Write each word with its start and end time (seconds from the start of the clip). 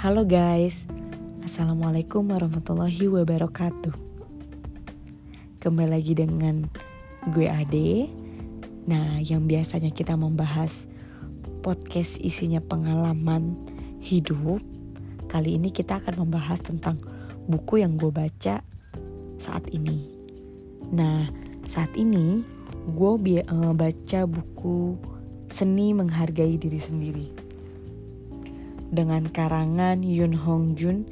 Halo 0.00 0.24
guys, 0.24 0.88
Assalamualaikum 1.44 2.32
warahmatullahi 2.32 3.04
wabarakatuh. 3.04 3.92
Kembali 5.60 5.92
lagi 5.92 6.16
dengan 6.16 6.64
gue 7.28 7.44
Ade. 7.44 8.08
Nah 8.88 9.20
yang 9.20 9.44
biasanya 9.44 9.92
kita 9.92 10.16
membahas 10.16 10.88
podcast 11.60 12.16
isinya 12.16 12.64
pengalaman 12.64 13.60
hidup 14.00 14.64
Kali 15.28 15.60
ini 15.60 15.68
kita 15.68 16.00
akan 16.00 16.24
membahas 16.24 16.64
tentang 16.64 16.96
buku 17.44 17.84
yang 17.84 18.00
gue 18.00 18.08
baca 18.08 18.64
saat 19.36 19.64
ini. 19.68 20.08
Nah 20.96 21.28
saat 21.68 21.92
ini 21.92 22.40
gue 22.88 23.12
uh, 23.52 23.76
baca 23.76 24.20
buku 24.24 24.96
Seni 25.52 25.92
Menghargai 25.92 26.56
Diri 26.56 26.80
Sendiri 26.80 27.49
dengan 28.90 29.30
karangan 29.30 30.02
Yoon 30.02 30.34
Hong 30.34 30.74
Jun. 30.74 31.06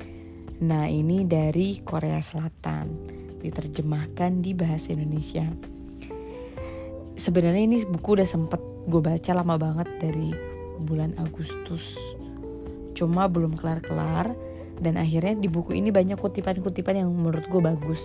Nah, 0.58 0.90
ini 0.90 1.22
dari 1.22 1.78
Korea 1.78 2.18
Selatan, 2.18 2.90
diterjemahkan 3.38 4.42
di 4.42 4.50
bahasa 4.52 4.90
Indonesia. 4.90 5.46
Sebenarnya 7.14 7.62
ini 7.62 7.78
buku 7.86 8.18
udah 8.18 8.26
sempet 8.26 8.58
gue 8.90 8.98
baca 9.02 9.30
lama 9.34 9.54
banget 9.54 9.88
dari 10.02 10.34
bulan 10.82 11.14
Agustus. 11.18 11.94
Cuma 12.98 13.30
belum 13.30 13.54
kelar-kelar 13.54 14.34
dan 14.78 14.94
akhirnya 14.98 15.38
di 15.38 15.46
buku 15.50 15.74
ini 15.78 15.94
banyak 15.94 16.18
kutipan-kutipan 16.18 17.02
yang 17.02 17.10
menurut 17.10 17.46
gue 17.46 17.62
bagus 17.62 18.02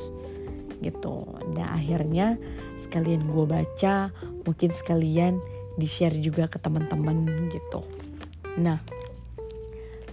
gitu. 0.81 1.25
Dan 1.53 1.65
akhirnya 1.65 2.37
sekalian 2.85 3.25
gue 3.29 3.45
baca, 3.45 4.13
mungkin 4.45 4.69
sekalian 4.69 5.41
di-share 5.77 6.17
juga 6.21 6.45
ke 6.45 6.61
teman-teman 6.61 7.49
gitu. 7.49 7.81
Nah, 8.61 8.81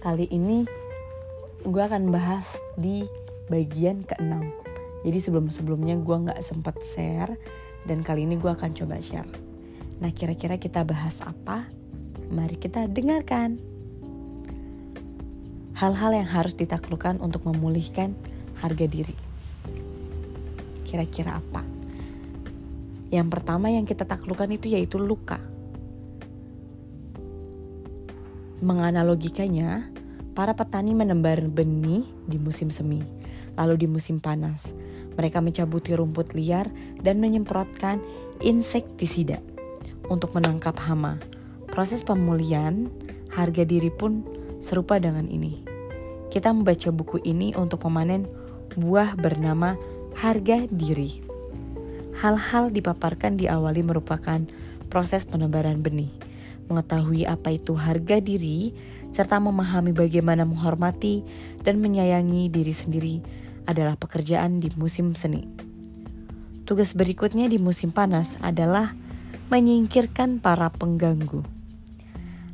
Kali 0.01 0.25
ini 0.33 0.65
gue 1.61 1.77
akan 1.77 2.09
bahas 2.09 2.57
di 2.73 3.05
bagian 3.53 4.01
keenam. 4.01 4.49
Jadi 5.05 5.21
sebelum-sebelumnya 5.21 6.01
gue 6.01 6.25
gak 6.25 6.41
sempet 6.41 6.73
share 6.89 7.37
dan 7.85 8.01
kali 8.01 8.25
ini 8.25 8.41
gue 8.41 8.49
akan 8.49 8.73
coba 8.73 8.97
share. 8.97 9.29
Nah 10.01 10.09
kira-kira 10.09 10.57
kita 10.57 10.81
bahas 10.81 11.21
apa? 11.21 11.69
Mari 12.33 12.57
kita 12.57 12.89
dengarkan. 12.89 13.61
Hal-hal 15.77 16.17
yang 16.17 16.29
harus 16.33 16.57
ditaklukkan 16.57 17.21
untuk 17.21 17.45
memulihkan 17.45 18.17
harga 18.57 18.89
diri. 18.89 19.13
Kira-kira 20.81 21.37
apa? 21.37 21.61
Yang 23.13 23.27
pertama 23.37 23.69
yang 23.69 23.85
kita 23.85 24.09
taklukkan 24.09 24.49
itu 24.49 24.73
yaitu 24.73 24.97
luka. 24.97 25.50
Menganalogikannya, 28.61 29.89
para 30.37 30.53
petani 30.53 30.93
menembar 30.93 31.41
benih 31.49 32.05
di 32.29 32.37
musim 32.37 32.69
semi, 32.69 33.01
lalu 33.57 33.73
di 33.83 33.87
musim 33.89 34.21
panas. 34.21 34.77
Mereka 35.17 35.41
mencabuti 35.41 35.97
rumput 35.97 36.37
liar 36.37 36.69
dan 37.01 37.17
menyemprotkan 37.17 37.97
insektisida 38.37 39.41
untuk 40.13 40.37
menangkap 40.37 40.77
hama. 40.77 41.17
Proses 41.73 42.05
pemulihan 42.05 42.85
harga 43.33 43.65
diri 43.65 43.89
pun 43.89 44.21
serupa 44.61 45.01
dengan 45.01 45.25
ini. 45.25 45.65
Kita 46.29 46.53
membaca 46.53 46.93
buku 46.93 47.17
ini 47.25 47.57
untuk 47.57 47.81
memanen 47.89 48.29
buah 48.77 49.17
bernama 49.17 49.73
harga 50.13 50.69
diri. 50.69 51.17
Hal-hal 52.21 52.69
dipaparkan 52.69 53.41
diawali 53.41 53.81
merupakan 53.81 54.37
proses 54.93 55.25
penebaran 55.25 55.81
benih 55.81 56.30
mengetahui 56.71 57.27
apa 57.27 57.51
itu 57.51 57.75
harga 57.75 58.23
diri, 58.23 58.71
serta 59.11 59.43
memahami 59.43 59.91
bagaimana 59.91 60.47
menghormati 60.47 61.19
dan 61.67 61.83
menyayangi 61.83 62.47
diri 62.47 62.71
sendiri 62.71 63.15
adalah 63.67 63.99
pekerjaan 63.99 64.63
di 64.63 64.71
musim 64.79 65.11
seni. 65.11 65.43
Tugas 66.63 66.95
berikutnya 66.95 67.51
di 67.51 67.59
musim 67.59 67.91
panas 67.91 68.39
adalah 68.39 68.95
menyingkirkan 69.51 70.39
para 70.39 70.71
pengganggu. 70.71 71.43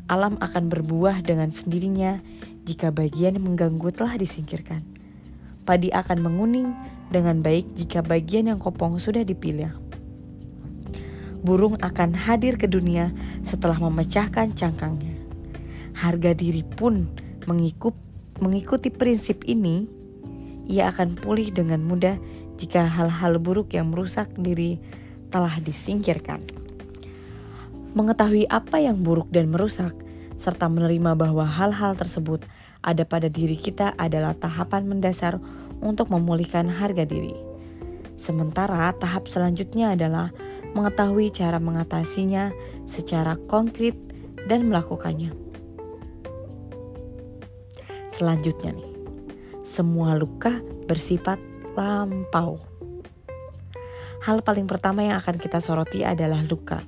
Alam 0.10 0.42
akan 0.42 0.74
berbuah 0.74 1.22
dengan 1.22 1.54
sendirinya 1.54 2.18
jika 2.66 2.90
bagian 2.90 3.38
mengganggu 3.38 3.94
telah 3.94 4.18
disingkirkan. 4.18 4.82
Padi 5.70 5.94
akan 5.94 6.26
menguning 6.26 6.74
dengan 7.14 7.46
baik 7.46 7.78
jika 7.78 8.02
bagian 8.02 8.50
yang 8.50 8.58
kopong 8.58 8.98
sudah 8.98 9.22
dipilih 9.22 9.87
burung 11.48 11.80
akan 11.80 12.12
hadir 12.12 12.60
ke 12.60 12.68
dunia 12.68 13.16
setelah 13.48 13.80
memecahkan 13.80 14.52
cangkangnya. 14.52 15.16
Harga 15.96 16.36
diri 16.36 16.68
pun 16.68 17.08
mengikut, 17.48 17.96
mengikuti 18.44 18.92
prinsip 18.92 19.48
ini, 19.48 19.88
ia 20.68 20.92
akan 20.92 21.16
pulih 21.16 21.56
dengan 21.56 21.80
mudah 21.88 22.20
jika 22.60 22.84
hal-hal 22.84 23.40
buruk 23.40 23.72
yang 23.72 23.96
merusak 23.96 24.28
diri 24.36 24.76
telah 25.32 25.56
disingkirkan. 25.64 26.44
Mengetahui 27.96 28.44
apa 28.52 28.84
yang 28.84 29.00
buruk 29.00 29.32
dan 29.32 29.48
merusak, 29.48 29.96
serta 30.44 30.68
menerima 30.68 31.16
bahwa 31.16 31.48
hal-hal 31.48 31.96
tersebut 31.96 32.44
ada 32.84 33.08
pada 33.08 33.32
diri 33.32 33.56
kita 33.56 33.96
adalah 33.96 34.36
tahapan 34.38 34.86
mendasar 34.86 35.40
untuk 35.82 36.12
memulihkan 36.12 36.68
harga 36.70 37.08
diri. 37.08 37.34
Sementara 38.18 38.92
tahap 38.98 39.30
selanjutnya 39.30 39.94
adalah 39.94 40.34
mengetahui 40.74 41.32
cara 41.32 41.62
mengatasinya 41.62 42.52
secara 42.90 43.40
konkret 43.48 43.96
dan 44.48 44.68
melakukannya. 44.68 45.32
Selanjutnya 48.18 48.74
nih, 48.74 48.92
semua 49.62 50.18
luka 50.18 50.58
bersifat 50.90 51.38
lampau. 51.78 52.58
Hal 54.26 54.42
paling 54.42 54.66
pertama 54.66 55.06
yang 55.06 55.22
akan 55.22 55.38
kita 55.38 55.62
soroti 55.62 56.02
adalah 56.02 56.42
luka. 56.44 56.82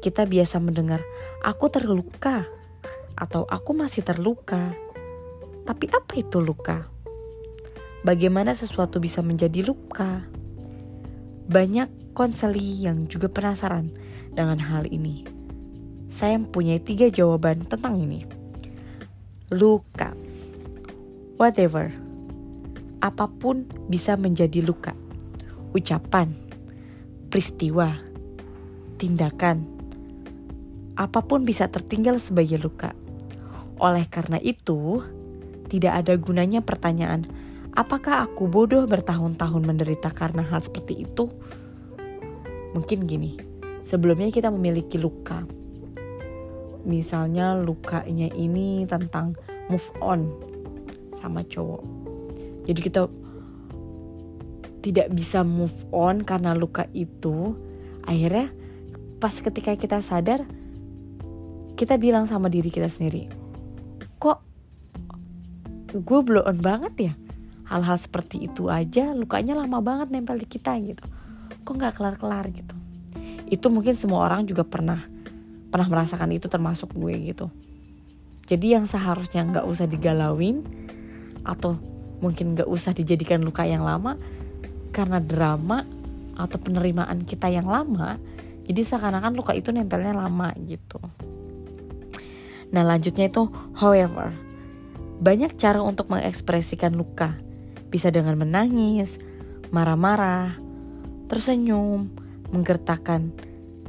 Kita 0.00 0.24
biasa 0.24 0.58
mendengar, 0.58 1.04
"Aku 1.44 1.68
terluka," 1.68 2.48
atau 3.14 3.44
"Aku 3.44 3.76
masih 3.76 4.00
terluka." 4.00 4.72
Tapi 5.66 5.90
apa 5.90 6.14
itu 6.14 6.38
luka? 6.38 6.86
Bagaimana 8.06 8.54
sesuatu 8.54 9.02
bisa 9.02 9.18
menjadi 9.18 9.66
luka? 9.66 10.22
Banyak 11.46 12.14
konseli 12.16 12.82
yang 12.82 13.06
juga 13.06 13.30
penasaran 13.30 13.90
dengan 14.34 14.58
hal 14.58 14.90
ini. 14.90 15.22
Saya 16.10 16.40
mempunyai 16.40 16.82
tiga 16.82 17.06
jawaban 17.06 17.66
tentang 17.68 18.02
ini. 18.02 18.26
Luka. 19.54 20.10
Whatever. 21.38 21.92
Apa 23.04 23.28
pun 23.28 23.68
bisa 23.86 24.18
menjadi 24.18 24.64
luka. 24.64 24.96
Ucapan, 25.76 26.32
peristiwa, 27.28 28.00
tindakan, 28.96 29.76
apa 30.96 31.20
pun 31.20 31.44
bisa 31.44 31.68
tertinggal 31.68 32.16
sebagai 32.16 32.56
luka. 32.56 32.96
Oleh 33.76 34.08
karena 34.08 34.40
itu, 34.40 35.04
tidak 35.68 36.00
ada 36.00 36.16
gunanya 36.16 36.64
pertanyaan, 36.64 37.28
apakah 37.76 38.24
aku 38.26 38.48
bodoh 38.48 38.88
bertahun-tahun 38.88 39.62
menderita 39.62 40.08
karena 40.10 40.42
hal 40.42 40.64
seperti 40.64 41.04
itu? 41.04 41.28
Mungkin 42.72 43.04
gini, 43.04 43.36
sebelumnya 43.84 44.32
kita 44.32 44.48
memiliki 44.48 44.96
luka. 44.96 45.44
Misalnya 46.88 47.54
lukanya 47.54 48.32
ini 48.32 48.88
tentang 48.88 49.36
move 49.68 49.86
on 50.00 50.32
sama 51.20 51.44
cowok. 51.44 51.84
Jadi 52.66 52.80
kita 52.80 53.06
tidak 54.80 55.08
bisa 55.12 55.44
move 55.44 55.74
on 55.92 56.24
karena 56.24 56.56
luka 56.56 56.88
itu. 56.96 57.54
Akhirnya 58.06 58.50
pas 59.18 59.34
ketika 59.34 59.74
kita 59.74 59.98
sadar, 60.00 60.46
kita 61.74 61.98
bilang 62.00 62.30
sama 62.30 62.46
diri 62.46 62.70
kita 62.70 62.86
sendiri, 62.86 63.26
kok 64.22 64.40
gue 65.90 66.20
blow 66.22 66.46
on 66.46 66.58
banget 66.62 66.94
ya? 67.10 67.14
Hal-hal 67.66 67.98
seperti 67.98 68.46
itu 68.46 68.70
aja 68.70 69.10
lukanya 69.10 69.58
lama 69.58 69.82
banget 69.82 70.14
nempel 70.14 70.38
di 70.38 70.46
kita 70.46 70.78
gitu. 70.78 71.02
Kok 71.66 71.74
nggak 71.74 71.94
kelar-kelar 71.98 72.46
gitu? 72.54 72.74
Itu 73.50 73.70
mungkin 73.70 73.98
semua 73.98 74.26
orang 74.26 74.46
juga 74.46 74.62
pernah 74.62 75.02
pernah 75.70 75.88
merasakan 75.90 76.30
itu 76.34 76.46
termasuk 76.46 76.94
gue 76.94 77.14
gitu. 77.34 77.46
Jadi 78.46 78.78
yang 78.78 78.86
seharusnya 78.86 79.42
nggak 79.42 79.66
usah 79.66 79.90
digalauin 79.90 80.62
atau 81.42 81.74
mungkin 82.22 82.54
nggak 82.54 82.70
usah 82.70 82.94
dijadikan 82.94 83.42
luka 83.42 83.66
yang 83.66 83.82
lama 83.82 84.14
karena 84.94 85.18
drama 85.20 85.84
atau 86.38 86.56
penerimaan 86.56 87.24
kita 87.26 87.50
yang 87.52 87.68
lama 87.68 88.16
jadi 88.66 88.82
seakan-akan 88.82 89.32
luka 89.38 89.54
itu 89.54 89.70
nempelnya 89.70 90.10
lama 90.10 90.50
gitu. 90.66 90.98
Nah 92.74 92.82
lanjutnya 92.82 93.30
itu 93.30 93.46
however 93.78 94.34
banyak 95.22 95.54
cara 95.56 95.80
untuk 95.80 96.10
mengekspresikan 96.10 96.92
luka 96.92 97.38
bisa 97.96 98.12
dengan 98.12 98.36
menangis 98.36 99.16
marah-marah 99.72 100.52
tersenyum, 101.32 102.12
menggertakkan 102.52 103.32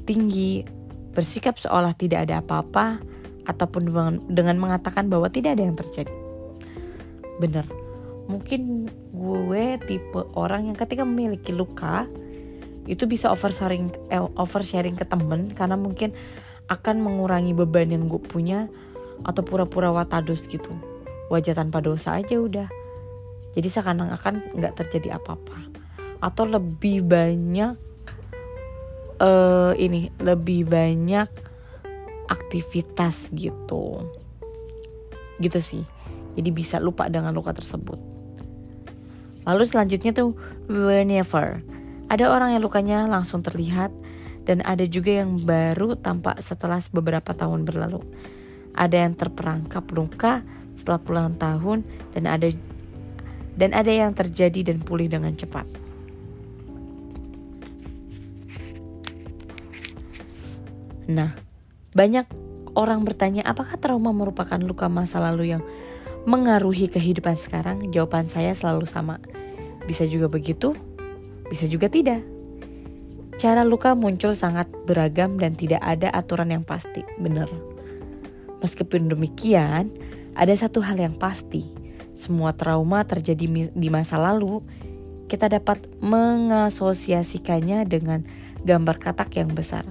tinggi, 0.07 0.63
bersikap 1.12 1.59
seolah 1.59 1.92
tidak 1.92 2.24
ada 2.31 2.39
apa-apa, 2.39 3.04
ataupun 3.51 3.92
dengan 4.31 4.56
mengatakan 4.56 5.12
bahwa 5.12 5.27
tidak 5.27 5.59
ada 5.59 5.68
yang 5.68 5.75
terjadi. 5.75 6.15
Bener, 7.44 7.68
mungkin 8.31 8.88
gue 9.12 9.75
tipe 9.83 10.24
orang 10.39 10.71
yang 10.71 10.77
ketika 10.80 11.04
memiliki 11.04 11.51
luka 11.51 12.07
itu 12.88 13.04
bisa 13.04 13.27
oversharing 13.27 13.92
eh, 14.07 14.24
oversharing 14.39 14.95
ke 14.95 15.04
temen 15.04 15.51
karena 15.51 15.75
mungkin 15.75 16.15
akan 16.71 17.04
mengurangi 17.04 17.51
beban 17.51 17.92
yang 17.92 18.07
gue 18.07 18.24
punya 18.24 18.71
atau 19.27 19.44
pura-pura 19.44 19.92
watados 19.92 20.48
gitu. 20.48 20.71
Wajah 21.27 21.59
tanpa 21.59 21.83
dosa 21.83 22.15
aja 22.24 22.39
udah 22.39 22.87
jadi 23.57 23.74
seakan-akan 23.74 24.54
nggak 24.54 24.74
terjadi 24.77 25.18
apa-apa. 25.18 25.57
Atau 26.21 26.45
lebih 26.45 27.01
banyak 27.01 27.74
uh, 29.18 29.74
ini 29.74 30.13
lebih 30.21 30.69
banyak 30.69 31.25
aktivitas 32.30 33.33
gitu. 33.33 34.06
Gitu 35.42 35.57
sih. 35.57 35.81
Jadi 36.38 36.50
bisa 36.54 36.77
lupa 36.77 37.09
dengan 37.09 37.33
luka 37.33 37.50
tersebut. 37.50 37.98
Lalu 39.50 39.63
selanjutnya 39.65 40.13
tuh 40.13 40.38
whenever. 40.69 41.65
Ada 42.13 42.30
orang 42.30 42.54
yang 42.54 42.62
lukanya 42.62 43.09
langsung 43.09 43.42
terlihat 43.42 43.89
dan 44.45 44.62
ada 44.69 44.86
juga 44.86 45.18
yang 45.18 45.42
baru 45.42 45.98
tampak 45.98 46.38
setelah 46.45 46.77
beberapa 46.94 47.33
tahun 47.33 47.65
berlalu. 47.65 48.06
Ada 48.77 49.09
yang 49.09 49.18
terperangkap 49.18 49.89
luka 49.98 50.45
setelah 50.77 51.01
puluhan 51.01 51.33
tahun 51.42 51.81
dan 52.13 52.30
ada 52.30 52.54
dan 53.57 53.74
ada 53.74 53.89
yang 53.89 54.13
terjadi 54.13 54.71
dan 54.71 54.77
pulih 54.80 55.09
dengan 55.09 55.33
cepat. 55.33 55.65
Nah, 61.07 61.33
banyak 61.95 62.27
orang 62.77 63.01
bertanya 63.01 63.42
apakah 63.48 63.80
trauma 63.81 64.13
merupakan 64.13 64.59
luka 64.62 64.86
masa 64.92 65.18
lalu 65.18 65.56
yang 65.56 65.63
mengaruhi 66.27 66.92
kehidupan 66.92 67.39
sekarang? 67.39 67.89
Jawaban 67.89 68.27
saya 68.30 68.51
selalu 68.54 68.86
sama. 68.86 69.18
Bisa 69.88 70.04
juga 70.04 70.27
begitu, 70.27 70.75
bisa 71.48 71.63
juga 71.65 71.88
tidak. 71.88 72.21
Cara 73.39 73.63
luka 73.63 73.95
muncul 73.95 74.36
sangat 74.36 74.68
beragam 74.83 75.39
dan 75.39 75.56
tidak 75.56 75.80
ada 75.80 76.12
aturan 76.12 76.51
yang 76.51 76.65
pasti, 76.68 77.06
benar. 77.21 77.48
Meskipun 78.59 79.07
demikian, 79.07 79.94
ada 80.36 80.51
satu 80.57 80.81
hal 80.81 80.98
yang 81.00 81.15
pasti, 81.15 81.76
semua 82.18 82.58
trauma 82.58 83.06
terjadi 83.06 83.69
di 83.69 83.90
masa 83.94 84.18
lalu, 84.18 84.66
kita 85.30 85.54
dapat 85.54 85.86
mengasosiasikannya 86.02 87.86
dengan 87.86 88.25
gambar 88.66 88.98
katak 88.98 89.38
yang 89.38 89.54
besar. 89.54 89.86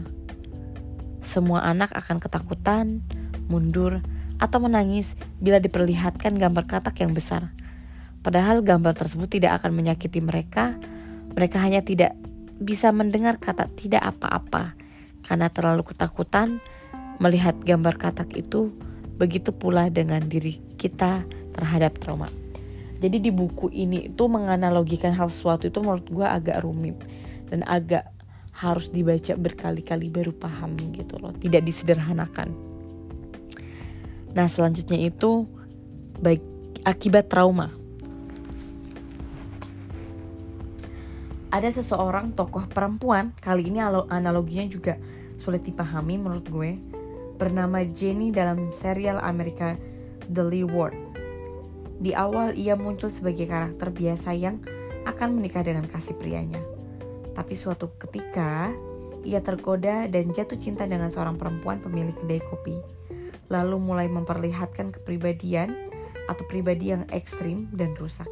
Semua 1.23 1.63
anak 1.63 1.95
akan 1.95 2.19
ketakutan, 2.19 3.07
mundur, 3.47 4.03
atau 4.37 4.59
menangis 4.61 5.15
bila 5.41 5.63
diperlihatkan 5.63 6.37
gambar 6.37 6.67
katak 6.67 6.99
yang 7.01 7.15
besar. 7.15 7.55
Padahal 8.21 8.61
gambar 8.61 8.99
tersebut 8.99 9.31
tidak 9.31 9.63
akan 9.63 9.73
menyakiti 9.73 10.19
mereka, 10.19 10.75
mereka 11.33 11.63
hanya 11.63 11.81
tidak 11.87 12.19
bisa 12.59 12.91
mendengar 12.91 13.37
kata 13.37 13.69
tidak 13.77 14.03
apa-apa 14.03 14.75
karena 15.25 15.47
terlalu 15.53 15.85
ketakutan 15.87 16.59
melihat 17.23 17.55
gambar 17.63 17.97
katak 17.97 18.35
itu. 18.35 18.75
Begitu 19.17 19.49
pula 19.49 19.89
dengan 19.89 20.21
diri 20.29 20.61
kita 20.77 21.25
terhadap 21.57 21.97
trauma. 21.97 22.29
Jadi 23.01 23.29
di 23.29 23.31
buku 23.33 23.73
ini 23.73 24.13
itu 24.13 24.25
menganalogikan 24.29 25.13
hal 25.13 25.29
sesuatu 25.29 25.69
itu 25.69 25.81
menurut 25.81 26.07
gue 26.09 26.25
agak 26.25 26.65
rumit 26.65 26.97
dan 27.49 27.65
agak 27.65 28.09
harus 28.57 28.89
dibaca 28.89 29.37
berkali-kali 29.37 30.09
baru 30.09 30.33
paham 30.33 30.73
gitu 30.97 31.21
loh, 31.21 31.33
tidak 31.37 31.61
disederhanakan. 31.69 32.57
Nah 34.33 34.49
selanjutnya 34.49 34.97
itu 35.13 35.45
baik 36.21 36.41
akibat 36.85 37.29
trauma. 37.29 37.69
Ada 41.53 41.81
seseorang 41.81 42.37
tokoh 42.37 42.69
perempuan, 42.69 43.33
kali 43.41 43.69
ini 43.69 43.81
analoginya 43.81 44.69
juga 44.69 45.01
sulit 45.41 45.65
dipahami 45.65 46.21
menurut 46.21 46.49
gue, 46.49 46.77
bernama 47.37 47.85
Jenny 47.85 48.33
dalam 48.33 48.73
serial 48.73 49.21
Amerika 49.21 49.77
The 50.33 50.45
Lee 50.45 50.65
Ward. 50.65 51.06
Di 51.97 52.13
awal 52.13 52.53
ia 52.61 52.77
muncul 52.77 53.09
sebagai 53.09 53.49
karakter 53.49 53.89
biasa 53.89 54.37
yang 54.37 54.61
akan 55.09 55.41
menikah 55.41 55.65
dengan 55.65 55.89
kasih 55.89 56.13
prianya. 56.21 56.61
Tapi 57.33 57.57
suatu 57.57 57.89
ketika, 57.97 58.69
ia 59.25 59.41
tergoda 59.41 60.05
dan 60.05 60.29
jatuh 60.29 60.61
cinta 60.61 60.85
dengan 60.85 61.09
seorang 61.09 61.41
perempuan 61.41 61.81
pemilik 61.81 62.13
kedai 62.13 62.45
kopi. 62.45 62.77
Lalu 63.49 63.81
mulai 63.81 64.09
memperlihatkan 64.13 64.93
kepribadian 64.93 65.73
atau 66.29 66.45
pribadi 66.45 66.93
yang 66.93 67.09
ekstrim 67.09 67.71
dan 67.73 67.97
rusak. 67.97 68.29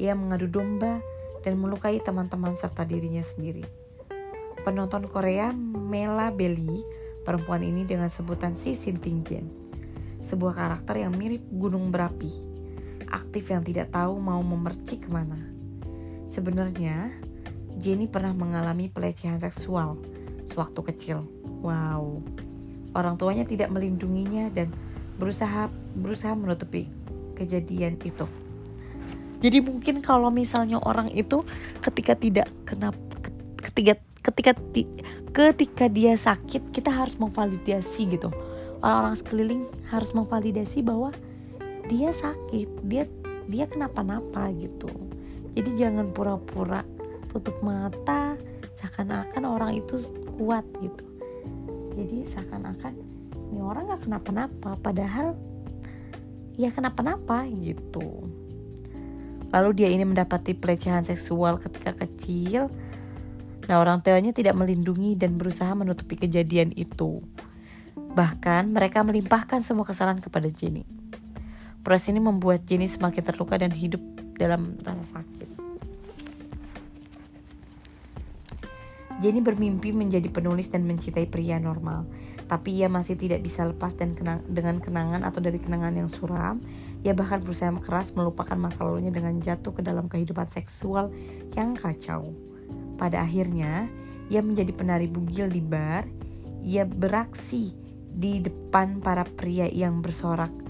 Ia 0.00 0.16
mengadu 0.16 0.48
domba 0.48 1.02
dan 1.44 1.60
melukai 1.60 2.00
teman-teman 2.00 2.56
serta 2.56 2.88
dirinya 2.88 3.20
sendiri. 3.20 3.66
Penonton 4.64 5.10
Korea 5.10 5.52
Mela 5.52 6.32
Belly 6.32 6.80
perempuan 7.26 7.60
ini 7.60 7.84
dengan 7.84 8.08
sebutan 8.08 8.54
si 8.54 8.72
Sintingjen, 8.78 9.44
sebuah 10.24 10.54
karakter 10.54 11.02
yang 11.02 11.12
mirip 11.18 11.42
gunung 11.50 11.90
berapi 11.90 12.47
aktif 13.10 13.50
yang 13.52 13.64
tidak 13.64 13.92
tahu 13.92 14.16
mau 14.20 14.40
memercik 14.40 15.06
ke 15.06 15.10
mana. 15.10 15.36
Sebenarnya, 16.28 17.12
Jenny 17.78 18.10
pernah 18.10 18.34
mengalami 18.34 18.90
pelecehan 18.90 19.40
seksual 19.40 19.96
sewaktu 20.48 20.80
kecil. 20.92 21.18
Wow, 21.62 22.20
orang 22.92 23.20
tuanya 23.20 23.44
tidak 23.44 23.70
melindunginya 23.70 24.50
dan 24.52 24.72
berusaha 25.18 25.70
berusaha 25.98 26.32
menutupi 26.34 26.86
kejadian 27.38 27.98
itu. 28.02 28.26
Jadi 29.38 29.62
mungkin 29.62 30.02
kalau 30.02 30.34
misalnya 30.34 30.82
orang 30.82 31.14
itu 31.14 31.46
ketika 31.78 32.18
tidak 32.18 32.50
kena 32.66 32.90
ketika 33.62 33.94
ketika 34.18 34.52
ketika 35.30 35.84
dia 35.86 36.18
sakit 36.18 36.74
kita 36.74 36.90
harus 36.90 37.14
memvalidasi 37.14 38.18
gitu. 38.18 38.34
Orang-orang 38.82 39.16
sekeliling 39.18 39.62
harus 39.90 40.10
memvalidasi 40.14 40.82
bahwa 40.82 41.14
dia 41.86 42.10
sakit 42.10 42.77
dia 42.88 43.04
dia 43.48 43.68
kenapa-napa 43.68 44.48
gitu. 44.56 44.88
Jadi 45.52 45.76
jangan 45.76 46.10
pura-pura 46.16 46.80
tutup 47.28 47.60
mata 47.60 48.34
seakan-akan 48.80 49.44
orang 49.44 49.76
itu 49.76 50.00
kuat 50.40 50.64
gitu. 50.80 51.04
Jadi 51.98 52.24
seakan-akan 52.32 52.92
ini 53.52 53.60
orang 53.60 53.92
gak 53.92 54.08
kenapa-napa 54.08 54.70
padahal 54.80 55.36
ya 56.56 56.72
kenapa-napa 56.72 57.44
gitu. 57.60 58.24
Lalu 59.48 59.70
dia 59.80 59.88
ini 59.88 60.04
mendapati 60.04 60.52
pelecehan 60.52 61.04
seksual 61.04 61.60
ketika 61.60 61.96
kecil. 61.96 62.68
Nah 63.68 63.76
orang 63.80 64.00
tuanya 64.00 64.32
tidak 64.32 64.56
melindungi 64.56 65.16
dan 65.16 65.36
berusaha 65.36 65.72
menutupi 65.72 66.16
kejadian 66.16 66.72
itu. 66.76 67.20
Bahkan 67.96 68.72
mereka 68.72 69.04
melimpahkan 69.04 69.60
semua 69.60 69.84
kesalahan 69.88 70.20
kepada 70.20 70.48
Jenny 70.52 71.07
Proses 71.88 72.12
ini 72.12 72.20
membuat 72.20 72.68
Jenny 72.68 72.84
semakin 72.84 73.24
terluka 73.24 73.56
dan 73.56 73.72
hidup 73.72 74.04
dalam 74.36 74.76
rasa 74.84 75.24
sakit. 75.24 75.48
Jenny 79.24 79.40
bermimpi 79.40 79.96
menjadi 79.96 80.28
penulis 80.28 80.68
dan 80.68 80.84
mencintai 80.84 81.24
pria 81.32 81.56
normal, 81.56 82.04
tapi 82.44 82.76
ia 82.76 82.92
masih 82.92 83.16
tidak 83.16 83.40
bisa 83.40 83.64
lepas 83.64 83.96
dan 83.96 84.12
kenang 84.12 84.44
dengan 84.52 84.84
kenangan 84.84 85.24
atau 85.24 85.40
dari 85.40 85.56
kenangan 85.56 85.96
yang 85.96 86.12
suram. 86.12 86.60
Ia 87.08 87.16
bahkan 87.16 87.40
berusaha 87.40 87.72
keras 87.80 88.12
melupakan 88.12 88.60
masa 88.60 88.84
lalunya 88.84 89.08
dengan 89.08 89.40
jatuh 89.40 89.72
ke 89.72 89.80
dalam 89.80 90.12
kehidupan 90.12 90.52
seksual 90.52 91.08
yang 91.56 91.72
kacau. 91.72 92.36
Pada 93.00 93.24
akhirnya, 93.24 93.88
ia 94.28 94.44
menjadi 94.44 94.76
penari 94.76 95.08
bugil 95.08 95.48
di 95.48 95.64
bar. 95.64 96.04
Ia 96.68 96.84
beraksi 96.84 97.72
di 98.12 98.44
depan 98.44 99.00
para 99.00 99.24
pria 99.24 99.72
yang 99.72 100.04
bersorak 100.04 100.67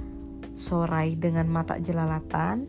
sorai 0.58 1.14
dengan 1.14 1.46
mata 1.46 1.78
jelalatan, 1.78 2.66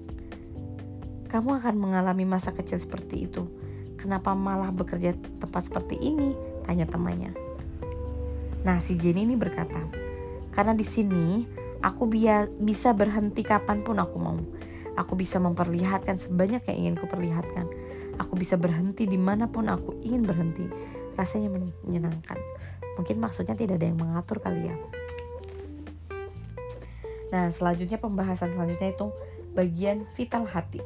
kamu 1.25 1.59
akan 1.59 1.75
mengalami 1.75 2.23
masa 2.23 2.53
kecil 2.53 2.77
seperti 2.77 3.25
itu. 3.25 3.49
Kenapa 3.97 4.31
malah 4.37 4.71
bekerja 4.71 5.17
tepat 5.41 5.67
seperti 5.67 5.97
ini? 5.99 6.37
Tanya 6.63 6.87
temannya. 6.87 7.33
Nah, 8.63 8.77
si 8.79 8.95
Jenny 8.95 9.27
ini 9.27 9.35
berkata, 9.35 9.81
karena 10.53 10.77
di 10.77 10.85
sini 10.85 11.43
aku 11.81 12.07
bisa 12.61 12.93
berhenti 12.95 13.41
kapan 13.43 13.83
pun 13.83 13.99
aku 13.99 14.17
mau. 14.21 14.39
Aku 14.95 15.15
bisa 15.15 15.39
memperlihatkan 15.39 16.19
sebanyak 16.19 16.63
yang 16.71 16.77
ingin 16.77 16.95
kuperlihatkan. 16.99 17.65
Aku 18.19 18.35
bisa 18.35 18.59
berhenti 18.59 19.07
di 19.07 19.15
mana 19.15 19.47
pun 19.47 19.71
aku 19.71 19.99
ingin 20.03 20.27
berhenti. 20.27 20.67
Rasanya 21.15 21.51
menyenangkan. 21.87 22.35
Mungkin 22.99 23.15
maksudnya 23.19 23.55
tidak 23.55 23.79
ada 23.79 23.87
yang 23.87 23.99
mengatur 23.99 24.43
kali 24.43 24.67
ya. 24.67 24.75
Nah, 27.29 27.53
selanjutnya 27.53 28.01
pembahasan 28.01 28.57
selanjutnya 28.57 28.93
itu 28.93 29.13
bagian 29.53 30.05
vital 30.17 30.45
hati. 30.49 30.81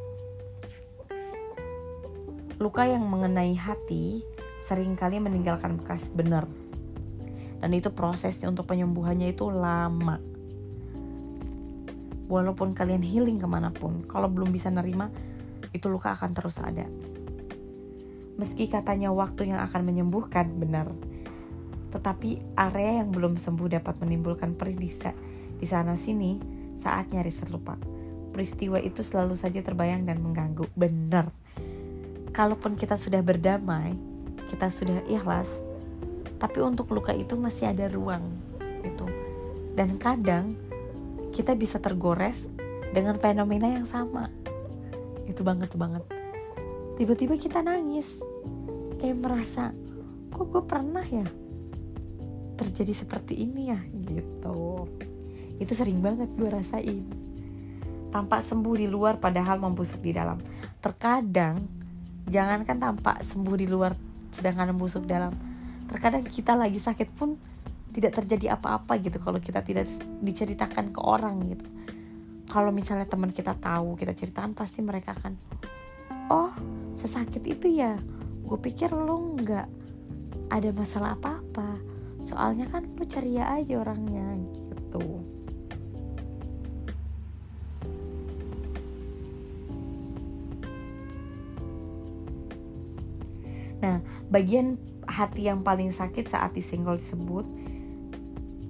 Luka 2.59 2.87
yang 2.87 3.03
mengenai 3.07 3.55
hati 3.55 4.23
sering 4.67 4.95
kali 4.95 5.19
meninggalkan 5.19 5.75
bekas 5.79 6.07
benar. 6.11 6.47
dan 7.63 7.71
itu 7.71 7.95
prosesnya 7.95 8.51
untuk 8.51 8.67
penyembuhannya 8.67 9.31
itu 9.31 9.47
lama 9.47 10.19
walaupun 12.27 12.75
kalian 12.75 12.99
healing 12.99 13.39
ke 13.39 13.47
mana 13.47 13.71
pun 13.71 14.03
kalau 14.03 14.27
belum 14.27 14.51
bisa 14.51 14.67
nerima 14.67 15.07
itu 15.71 15.87
luka 15.87 16.11
akan 16.11 16.35
terus 16.35 16.59
ada 16.59 16.83
meski 18.35 18.67
katanya 18.67 19.15
waktu 19.15 19.55
yang 19.55 19.63
akan 19.63 19.79
menyembuhkan 19.87 20.51
benar 20.59 20.91
tetapi 21.95 22.43
area 22.59 22.99
yang 22.99 23.15
belum 23.15 23.39
sembuh 23.39 23.79
dapat 23.79 23.95
menimbulkan 24.03 24.59
perih 24.59 24.75
di, 25.63 25.67
sana 25.71 25.95
sini 25.95 26.35
saatnya 26.83 27.23
riset 27.23 27.47
lupa 27.47 27.79
peristiwa 28.35 28.81
itu 28.83 28.99
selalu 28.99 29.39
saja 29.39 29.63
terbayang 29.63 30.03
dan 30.03 30.19
mengganggu. 30.19 30.67
Benar 30.75 31.31
kalaupun 32.35 32.75
kita 32.75 32.99
sudah 32.99 33.23
berdamai 33.23 33.95
kita 34.49 34.67
sudah 34.67 35.05
ikhlas 35.07 35.47
tapi 36.41 36.59
untuk 36.59 36.91
luka 36.91 37.15
itu 37.15 37.39
masih 37.39 37.71
ada 37.71 37.87
ruang 37.87 38.25
itu. 38.83 39.07
Dan 39.79 39.95
kadang 39.95 40.59
kita 41.31 41.55
bisa 41.55 41.79
tergores 41.79 42.51
dengan 42.91 43.15
fenomena 43.15 43.71
yang 43.71 43.87
sama. 43.87 44.27
Itu 45.23 45.41
banget 45.41 45.71
tuh 45.71 45.79
banget. 45.79 46.03
Tiba-tiba 46.99 47.39
kita 47.39 47.63
nangis. 47.63 48.19
Kayak 48.99 49.23
merasa 49.23 49.71
kok 50.35 50.51
gue 50.51 50.63
pernah 50.67 51.07
ya 51.07 51.23
terjadi 52.59 52.91
seperti 52.91 53.39
ini 53.39 53.71
ya? 53.71 53.79
Gitu 53.87 54.59
itu 55.61 55.73
sering 55.77 56.01
banget 56.01 56.29
gue 56.33 56.49
rasain. 56.49 57.05
Tampak 58.09 58.45
sembuh 58.45 58.75
di 58.77 58.85
luar 58.85 59.17
padahal 59.17 59.57
membusuk 59.57 60.01
di 60.01 60.13
dalam. 60.13 60.37
Terkadang 60.81 61.65
jangankan 62.29 62.77
tampak 62.77 63.25
sembuh 63.25 63.55
di 63.57 63.67
luar 63.69 63.93
sedangkan 64.33 64.73
membusuk 64.73 65.05
dalam. 65.05 65.33
Terkadang 65.89 66.25
kita 66.25 66.53
lagi 66.57 66.77
sakit 66.77 67.09
pun 67.13 67.37
tidak 67.93 68.17
terjadi 68.21 68.57
apa-apa 68.57 68.97
gitu 69.01 69.21
kalau 69.21 69.37
kita 69.37 69.61
tidak 69.61 69.85
diceritakan 70.21 70.89
ke 70.89 70.99
orang 71.01 71.41
gitu. 71.53 71.65
Kalau 72.49 72.69
misalnya 72.73 73.05
teman 73.09 73.33
kita 73.33 73.57
tahu 73.57 73.97
kita 73.97 74.13
ceritakan 74.13 74.53
pasti 74.53 74.81
mereka 74.81 75.13
akan 75.17 75.33
oh 76.29 76.53
sesakit 76.97 77.41
itu 77.45 77.81
ya? 77.81 77.97
Gue 78.45 78.57
pikir 78.57 78.93
lo 78.93 79.37
nggak 79.37 79.67
ada 80.49 80.69
masalah 80.73 81.17
apa-apa. 81.17 81.77
Soalnya 82.21 82.69
kan 82.69 82.85
lo 82.97 83.05
ceria 83.05 83.53
aja 83.57 83.81
orangnya 83.81 84.37
gitu 84.37 85.42
Nah, 93.83 93.99
bagian 94.31 94.79
hati 95.03 95.51
yang 95.51 95.59
paling 95.59 95.91
sakit 95.91 96.31
saat 96.31 96.55
disenggol 96.55 96.95
disebut 96.95 97.43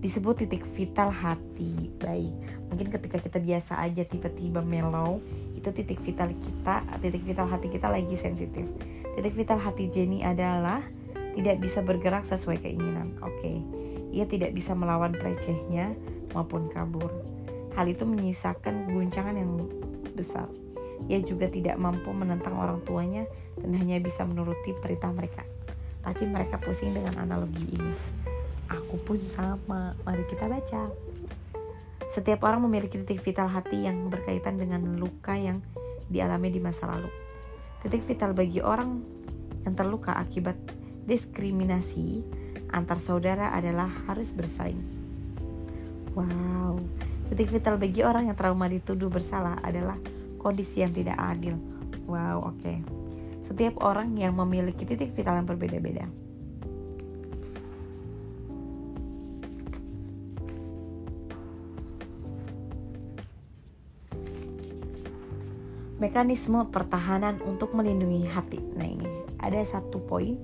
disebut 0.02 0.36
titik 0.44 0.66
vital 0.74 1.14
hati. 1.14 1.94
Baik 2.02 2.34
mungkin 2.68 2.90
ketika 2.90 3.22
kita 3.22 3.38
biasa 3.38 3.78
aja 3.78 4.02
tiba-tiba 4.04 4.66
mellow 4.66 5.22
itu 5.54 5.70
titik 5.70 6.02
vital 6.02 6.34
kita 6.34 6.82
titik 7.00 7.24
vital 7.24 7.46
hati 7.46 7.70
kita 7.70 7.88
lagi 7.88 8.18
sensitif. 8.18 8.66
Titik 9.14 9.38
vital 9.38 9.62
hati 9.62 9.88
Jenny 9.94 10.26
adalah 10.26 10.82
tidak 11.38 11.62
bisa 11.62 11.86
bergerak 11.86 12.26
sesuai 12.26 12.66
keinginan. 12.66 13.14
Oke 13.22 13.38
okay. 13.38 13.58
ia 14.10 14.26
tidak 14.26 14.58
bisa 14.58 14.74
melawan 14.74 15.14
pelecehnya 15.14 15.94
maupun 16.34 16.74
kabur. 16.74 17.14
Hal 17.78 17.86
itu 17.86 18.04
menyisakan 18.04 18.90
guncangan 18.90 19.38
yang 19.38 19.62
besar 20.18 20.50
ia 21.12 21.20
juga 21.24 21.52
tidak 21.52 21.76
mampu 21.76 22.12
menentang 22.16 22.56
orang 22.56 22.80
tuanya 22.84 23.28
dan 23.60 23.76
hanya 23.76 24.00
bisa 24.00 24.24
menuruti 24.24 24.72
perintah 24.80 25.12
mereka 25.12 25.44
Pasti 26.04 26.28
mereka 26.28 26.60
pusing 26.60 26.92
dengan 26.92 27.16
analogi 27.24 27.64
ini. 27.80 27.96
Aku 28.68 29.00
pun 29.00 29.16
sama. 29.24 29.96
Mari 30.04 30.28
kita 30.28 30.52
baca. 30.52 30.92
Setiap 32.12 32.44
orang 32.44 32.68
memiliki 32.68 33.00
titik 33.00 33.24
vital 33.24 33.48
hati 33.48 33.88
yang 33.88 34.12
berkaitan 34.12 34.60
dengan 34.60 35.00
luka 35.00 35.34
yang 35.34 35.64
dialami 36.12 36.52
di 36.52 36.60
masa 36.60 36.92
lalu. 36.92 37.10
Titik 37.82 38.04
vital 38.04 38.36
bagi 38.36 38.60
orang 38.60 39.00
yang 39.64 39.74
terluka 39.74 40.20
akibat 40.20 40.60
diskriminasi 41.08 42.22
antar 42.76 43.00
saudara 43.00 43.56
adalah 43.56 43.88
harus 44.12 44.30
bersaing. 44.36 44.84
Wow, 46.14 46.84
titik 47.32 47.50
vital 47.50 47.80
bagi 47.80 48.06
orang 48.06 48.30
yang 48.30 48.38
trauma 48.38 48.70
dituduh 48.70 49.10
bersalah 49.10 49.58
adalah 49.66 49.98
kondisi 50.44 50.84
yang 50.84 50.92
tidak 50.92 51.16
adil. 51.16 51.56
Wow, 52.04 52.52
oke. 52.52 52.60
Okay 52.60 52.78
setiap 53.54 53.84
orang 53.84 54.16
yang 54.16 54.34
memiliki 54.34 54.82
titik 54.82 55.14
vital 55.14 55.38
yang 55.38 55.48
berbeda-beda. 55.48 56.10
Mekanisme 66.02 66.68
pertahanan 66.68 67.40
untuk 67.48 67.72
melindungi 67.78 68.28
hati. 68.28 68.60
Nah, 68.76 68.90
ini 68.90 69.08
ada 69.40 69.62
satu 69.64 70.04
poin 70.04 70.36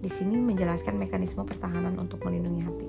di 0.00 0.10
sini 0.10 0.40
menjelaskan 0.40 0.96
mekanisme 0.96 1.44
pertahanan 1.46 2.00
untuk 2.00 2.24
melindungi 2.26 2.62
hati. 2.66 2.88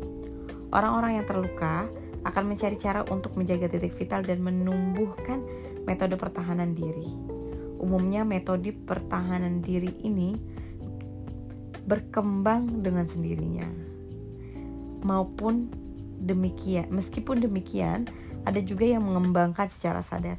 Orang-orang 0.73 1.21
yang 1.21 1.25
terluka 1.27 1.85
akan 2.27 2.43
mencari 2.55 2.75
cara 2.75 3.05
untuk 3.07 3.35
menjaga 3.39 3.71
titik 3.71 3.95
vital 3.95 4.23
dan 4.23 4.43
menumbuhkan 4.43 5.39
metode 5.87 6.19
pertahanan 6.19 6.75
diri. 6.75 7.07
Umumnya 7.79 8.27
metode 8.27 8.75
pertahanan 8.75 9.63
diri 9.63 9.95
ini 10.03 10.35
berkembang 11.87 12.83
dengan 12.83 13.07
sendirinya. 13.07 13.65
Maupun 15.01 15.71
demikian, 16.19 16.91
meskipun 16.91 17.39
demikian, 17.39 18.05
ada 18.43 18.59
juga 18.59 18.83
yang 18.83 19.07
mengembangkan 19.07 19.71
secara 19.71 20.03
sadar. 20.03 20.35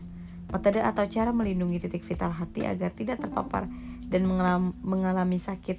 Metode 0.53 0.85
atau 0.85 1.09
cara 1.09 1.33
melindungi 1.33 1.81
titik 1.81 2.05
vital 2.05 2.31
hati 2.31 2.69
agar 2.69 2.93
tidak 2.93 3.25
terpapar 3.25 3.71
dan 4.11 4.27
mengalami 4.83 5.39
sakit 5.39 5.79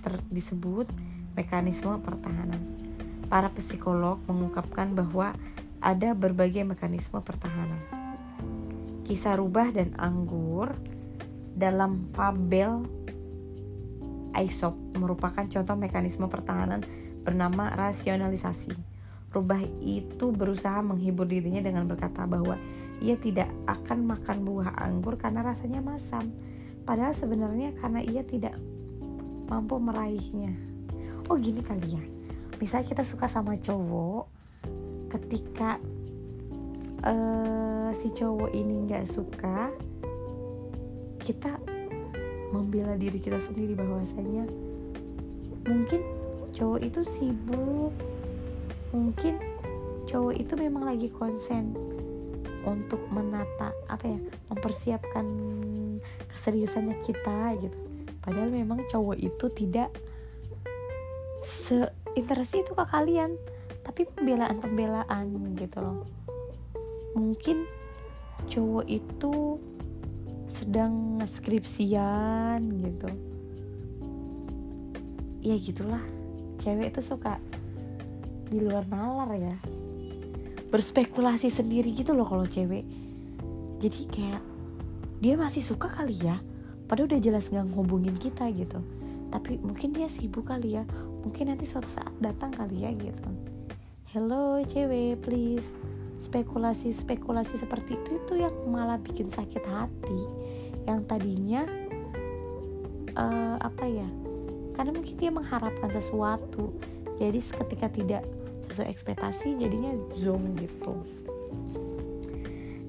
ter 0.00 0.14
disebut 0.28 0.90
mekanisme 1.38 1.96
pertahanan. 2.02 2.89
Para 3.30 3.46
psikolog 3.54 4.18
mengungkapkan 4.26 4.90
bahwa 4.92 5.38
ada 5.78 6.12
berbagai 6.12 6.66
mekanisme 6.66 7.22
pertahanan 7.22 8.00
kisah 9.10 9.34
rubah 9.34 9.74
dan 9.74 9.90
anggur 9.98 10.70
dalam 11.58 12.06
fabel 12.14 12.86
Aesop 14.38 14.78
merupakan 14.94 15.42
contoh 15.42 15.74
mekanisme 15.74 16.30
pertahanan 16.30 16.86
bernama 17.26 17.74
rasionalisasi. 17.74 18.70
Rubah 19.34 19.58
itu 19.82 20.30
berusaha 20.30 20.78
menghibur 20.86 21.26
dirinya 21.26 21.58
dengan 21.58 21.90
berkata 21.90 22.22
bahwa 22.22 22.54
ia 23.02 23.18
tidak 23.18 23.50
akan 23.66 24.06
makan 24.06 24.46
buah 24.46 24.78
anggur 24.78 25.18
karena 25.18 25.42
rasanya 25.42 25.82
masam. 25.82 26.30
Padahal 26.86 27.10
sebenarnya 27.10 27.74
karena 27.82 28.06
ia 28.06 28.22
tidak 28.22 28.54
mampu 29.50 29.74
meraihnya. 29.82 30.54
Oh 31.26 31.34
gini 31.34 31.66
kali 31.66 31.98
ya. 31.98 32.04
Misalnya 32.60 32.86
kita 32.92 33.02
suka 33.08 33.26
sama 33.26 33.56
cowok, 33.56 34.28
ketika 35.10 35.80
uh, 37.02 37.90
si 37.96 38.12
cowok 38.12 38.52
ini 38.52 38.86
nggak 38.86 39.08
suka 39.08 39.72
kita 41.20 41.56
membela 42.50 42.94
diri 42.98 43.18
kita 43.22 43.38
sendiri 43.38 43.78
bahwasanya 43.78 44.44
mungkin 45.64 46.00
cowok 46.50 46.80
itu 46.82 47.00
sibuk 47.06 47.94
mungkin 48.90 49.38
cowok 50.10 50.34
itu 50.34 50.52
memang 50.58 50.82
lagi 50.90 51.06
konsen 51.14 51.70
untuk 52.66 53.00
menata 53.14 53.70
apa 53.86 54.04
ya 54.04 54.18
mempersiapkan 54.50 55.24
keseriusannya 56.34 56.98
kita 57.06 57.56
gitu. 57.62 57.78
Padahal 58.20 58.52
memang 58.52 58.84
cowok 58.90 59.16
itu 59.16 59.46
tidak 59.54 59.88
seinterest 62.14 62.58
itu 62.58 62.72
ke 62.74 62.84
kalian. 62.90 63.38
Tapi 63.86 64.06
pembelaan-pembelaan 64.06 65.56
gitu 65.56 65.78
loh. 65.80 66.04
Mungkin 67.16 67.66
cowok 68.50 68.86
itu 68.86 69.58
sedang 70.50 71.22
skripsian 71.24 72.60
gitu. 72.82 73.10
Ya 75.40 75.56
gitulah. 75.56 76.02
Cewek 76.60 76.92
itu 76.92 77.00
suka 77.00 77.40
di 78.50 78.60
luar 78.60 78.84
nalar 78.90 79.32
ya. 79.38 79.56
Berspekulasi 80.68 81.48
sendiri 81.48 81.94
gitu 81.96 82.12
loh 82.12 82.28
kalau 82.28 82.44
cewek. 82.44 82.84
Jadi 83.80 84.00
kayak 84.12 84.42
dia 85.24 85.34
masih 85.40 85.64
suka 85.64 85.88
kali 85.88 86.20
ya. 86.20 86.36
Padahal 86.84 87.16
udah 87.16 87.20
jelas 87.22 87.48
nggak 87.48 87.70
ngehubungin 87.70 88.16
kita 88.20 88.50
gitu. 88.52 88.82
Tapi 89.32 89.56
mungkin 89.62 89.94
dia 89.94 90.10
sibuk 90.10 90.50
kali 90.50 90.76
ya 90.76 90.84
mungkin 91.24 91.52
nanti 91.52 91.68
suatu 91.68 91.88
saat 91.88 92.12
datang 92.20 92.52
kali 92.52 92.84
ya 92.84 92.90
gitu. 92.96 93.28
Hello 94.10 94.60
cewek 94.64 95.20
please. 95.22 95.76
Spekulasi-spekulasi 96.20 97.56
seperti 97.56 97.96
itu 97.96 98.20
itu 98.20 98.32
yang 98.36 98.52
malah 98.68 99.00
bikin 99.00 99.32
sakit 99.32 99.64
hati. 99.64 100.20
Yang 100.84 101.00
tadinya 101.08 101.62
uh, 103.16 103.56
apa 103.60 103.84
ya 103.88 104.08
karena 104.76 104.96
mungkin 104.96 105.16
dia 105.16 105.32
mengharapkan 105.32 105.88
sesuatu. 105.92 106.72
Jadi 107.20 107.40
ketika 107.40 107.86
tidak 107.92 108.22
sesuai 108.72 108.88
ekspektasi 108.88 109.60
jadinya 109.60 109.92
zoom 110.16 110.56
gitu 110.56 110.94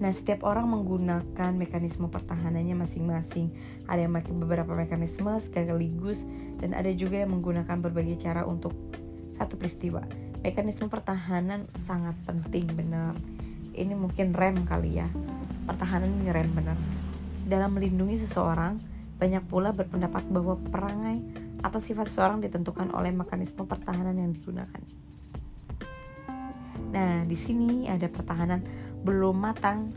Nah, 0.02 0.10
setiap 0.10 0.42
orang 0.50 0.66
menggunakan 0.66 1.54
mekanisme 1.54 2.10
pertahanannya 2.10 2.74
masing-masing. 2.74 3.54
Ada 3.86 4.10
yang 4.10 4.18
pakai 4.18 4.34
beberapa 4.34 4.74
mekanisme 4.74 5.30
sekaligus 5.38 6.26
dan 6.58 6.74
ada 6.74 6.90
juga 6.90 7.22
yang 7.22 7.38
menggunakan 7.38 7.78
berbagai 7.78 8.18
cara 8.18 8.42
untuk 8.50 8.74
satu 9.38 9.62
peristiwa. 9.62 10.02
Mekanisme 10.42 10.90
pertahanan 10.90 11.70
sangat 11.86 12.18
penting 12.26 12.66
benar. 12.74 13.14
Ini 13.78 13.94
mungkin 13.94 14.34
rem 14.34 14.66
kali 14.66 14.98
ya. 14.98 15.08
Pertahanan 15.70 16.10
ini 16.10 16.34
rem 16.34 16.50
benar. 16.50 16.78
Dalam 17.46 17.78
melindungi 17.78 18.26
seseorang, 18.26 18.82
banyak 19.22 19.46
pula 19.46 19.70
berpendapat 19.70 20.26
bahwa 20.34 20.58
perangai 20.58 21.22
atau 21.62 21.78
sifat 21.78 22.10
seseorang 22.10 22.42
ditentukan 22.42 22.90
oleh 22.90 23.14
mekanisme 23.14 23.70
pertahanan 23.70 24.18
yang 24.18 24.34
digunakan. 24.34 24.82
Nah, 26.90 27.22
di 27.24 27.38
sini 27.38 27.86
ada 27.86 28.10
pertahanan 28.10 28.81
belum 29.02 29.36
matang 29.38 29.90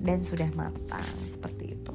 dan 0.00 0.24
sudah 0.24 0.48
matang 0.56 1.04
seperti 1.28 1.76
itu. 1.76 1.94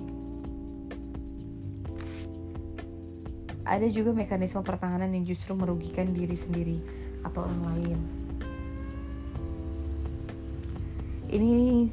Ada 3.61 3.87
juga 3.93 4.11
mekanisme 4.11 4.65
pertahanan 4.65 5.13
yang 5.13 5.23
justru 5.23 5.53
merugikan 5.53 6.09
diri 6.11 6.33
sendiri 6.33 6.77
atau 7.21 7.45
orang 7.45 7.61
lain. 7.71 7.99
Ini 11.31 11.87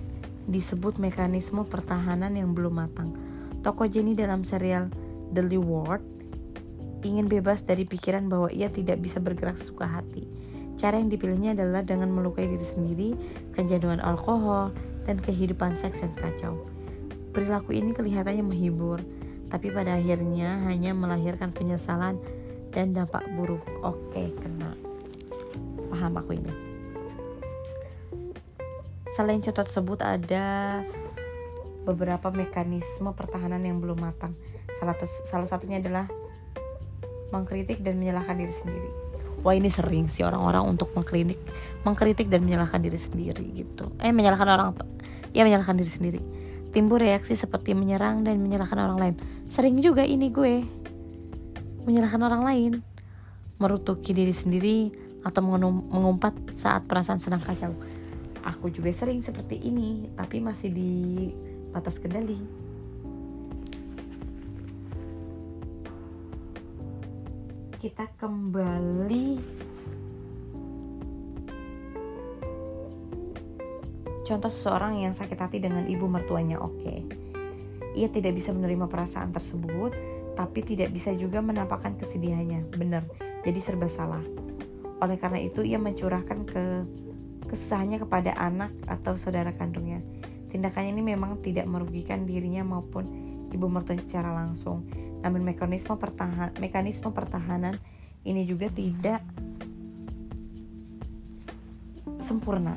disebut 0.48 0.98
mekanisme 0.98 1.62
pertahanan 1.62 2.34
yang 2.34 2.56
belum 2.56 2.82
matang. 2.82 3.14
Tokoh 3.60 3.86
Jenny 3.86 4.16
dalam 4.16 4.42
serial 4.42 4.90
The 5.30 5.44
Reward 5.44 6.02
ingin 7.04 7.30
bebas 7.30 7.62
dari 7.62 7.86
pikiran 7.86 8.26
bahwa 8.26 8.50
ia 8.50 8.66
tidak 8.72 8.98
bisa 8.98 9.22
bergerak 9.22 9.60
suka 9.60 9.86
hati 9.86 10.37
Cara 10.78 10.94
yang 10.94 11.10
dipilihnya 11.10 11.58
adalah 11.58 11.82
dengan 11.82 12.06
melukai 12.14 12.46
diri 12.46 12.62
sendiri, 12.62 13.10
kecanduan 13.50 13.98
alkohol, 13.98 14.70
dan 15.10 15.18
kehidupan 15.18 15.74
seks 15.74 16.06
yang 16.06 16.14
kacau. 16.14 16.54
Perilaku 17.34 17.74
ini 17.74 17.90
kelihatannya 17.90 18.46
menghibur, 18.46 19.02
tapi 19.50 19.74
pada 19.74 19.98
akhirnya 19.98 20.62
hanya 20.70 20.94
melahirkan 20.94 21.50
penyesalan 21.50 22.22
dan 22.70 22.94
dampak 22.94 23.26
buruk. 23.34 23.66
Oke, 23.82 24.30
kena. 24.38 24.78
Paham 25.90 26.14
aku 26.14 26.38
ini. 26.38 26.54
Selain 29.18 29.42
contoh 29.42 29.66
tersebut 29.66 29.98
ada 29.98 30.78
beberapa 31.82 32.30
mekanisme 32.30 33.10
pertahanan 33.18 33.66
yang 33.66 33.82
belum 33.82 33.98
matang. 33.98 34.38
Salah, 34.78 34.94
salah 35.26 35.48
satunya 35.50 35.82
adalah 35.82 36.06
mengkritik 37.34 37.82
dan 37.82 37.98
menyalahkan 37.98 38.38
diri 38.38 38.54
sendiri 38.54 39.07
wah 39.48 39.56
ini 39.56 39.72
sering 39.72 40.12
sih 40.12 40.20
orang-orang 40.20 40.60
untuk 40.68 40.92
mengkritik 40.92 41.40
mengkritik 41.80 42.28
dan 42.28 42.44
menyalahkan 42.44 42.84
diri 42.84 43.00
sendiri 43.00 43.48
gitu. 43.56 43.88
Eh 43.96 44.12
menyalahkan 44.12 44.44
orang 44.44 44.76
ya 45.32 45.48
menyalahkan 45.48 45.80
diri 45.80 45.88
sendiri. 45.88 46.20
Timbul 46.68 47.00
reaksi 47.00 47.32
seperti 47.32 47.72
menyerang 47.72 48.28
dan 48.28 48.36
menyalahkan 48.44 48.76
orang 48.76 48.98
lain. 49.00 49.14
Sering 49.48 49.80
juga 49.80 50.04
ini 50.04 50.28
gue 50.28 50.68
menyalahkan 51.88 52.20
orang 52.20 52.42
lain. 52.44 52.72
Merutuki 53.56 54.12
diri 54.12 54.36
sendiri 54.36 54.92
atau 55.24 55.40
mengumpat 55.88 56.36
saat 56.60 56.84
perasaan 56.84 57.16
sedang 57.16 57.40
kacau. 57.40 57.72
Aku 58.44 58.68
juga 58.68 58.92
sering 58.92 59.24
seperti 59.24 59.56
ini 59.64 60.12
tapi 60.12 60.44
masih 60.44 60.68
di 60.68 60.92
batas 61.72 61.96
kendali 61.96 62.67
kita 67.78 68.10
kembali. 68.18 69.38
Contoh 74.26 74.50
seseorang 74.50 74.98
yang 75.06 75.14
sakit 75.14 75.38
hati 75.38 75.62
dengan 75.62 75.86
ibu 75.86 76.10
mertuanya 76.10 76.58
oke. 76.58 76.74
Okay. 76.82 77.00
ia 77.96 78.06
tidak 78.06 78.38
bisa 78.38 78.54
menerima 78.54 78.86
perasaan 78.86 79.34
tersebut 79.34 79.90
tapi 80.38 80.62
tidak 80.62 80.94
bisa 80.94 81.14
juga 81.14 81.38
menampakkan 81.38 81.94
kesedihannya. 81.98 82.66
Benar 82.74 83.06
jadi 83.46 83.58
serba 83.62 83.86
salah. 83.86 84.22
Oleh 84.98 85.14
karena 85.14 85.38
itu 85.38 85.62
ia 85.62 85.78
mencurahkan 85.78 86.38
ke 86.46 86.64
kesusahannya 87.46 88.02
kepada 88.02 88.34
anak 88.36 88.74
atau 88.90 89.14
saudara 89.14 89.54
kandungnya. 89.54 90.02
Tindakannya 90.50 90.98
ini 90.98 91.14
memang 91.14 91.38
tidak 91.40 91.70
merugikan 91.70 92.26
dirinya 92.26 92.66
maupun 92.66 93.06
ibu 93.54 93.66
mertuanya 93.70 94.04
secara 94.04 94.34
langsung 94.34 94.84
namun 95.22 95.42
mekanisme 95.42 95.98
pertahan 95.98 96.54
mekanisme 96.62 97.10
pertahanan 97.10 97.74
ini 98.22 98.44
juga 98.44 98.68
tidak 98.70 99.22
sempurna. 102.22 102.76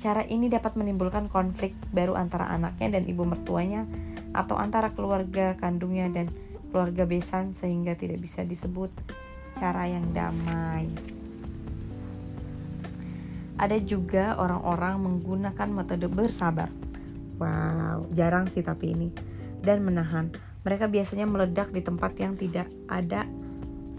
Cara 0.00 0.24
ini 0.24 0.52
dapat 0.52 0.76
menimbulkan 0.76 1.32
konflik 1.32 1.72
baru 1.92 2.16
antara 2.16 2.48
anaknya 2.52 3.00
dan 3.00 3.08
ibu 3.08 3.24
mertuanya 3.24 3.88
atau 4.36 4.56
antara 4.56 4.92
keluarga 4.92 5.56
kandungnya 5.56 6.12
dan 6.12 6.28
keluarga 6.68 7.06
besan 7.06 7.54
sehingga 7.56 7.94
tidak 7.94 8.20
bisa 8.20 8.42
disebut 8.44 8.90
cara 9.56 9.86
yang 9.88 10.04
damai. 10.12 10.90
Ada 13.54 13.78
juga 13.78 14.34
orang-orang 14.34 14.98
menggunakan 14.98 15.68
metode 15.70 16.10
bersabar. 16.10 16.66
Wow, 17.38 18.10
jarang 18.10 18.50
sih 18.50 18.66
tapi 18.66 18.90
ini. 18.90 19.08
Dan 19.62 19.86
menahan 19.86 20.34
mereka 20.64 20.88
biasanya 20.88 21.28
meledak 21.28 21.68
di 21.70 21.84
tempat 21.84 22.16
yang 22.16 22.40
tidak 22.40 22.72
ada 22.88 23.28